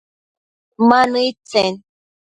[0.87, 1.73] Ma nëid tsen?